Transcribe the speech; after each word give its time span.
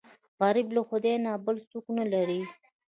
غریب 0.41 0.67
له 0.75 0.81
خدای 0.89 1.15
نه 1.25 1.31
بل 1.45 1.57
څوک 1.69 1.85
نه 1.97 2.05
لري 2.13 2.41